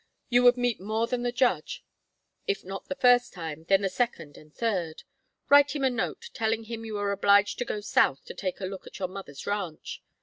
[0.29, 1.85] You would meet more than the judge;
[2.47, 5.03] if not the first time, then the second and third.
[5.47, 8.65] Write him a note, telling him you are obliged to go south to take a
[8.65, 10.01] look at your mother's ranch.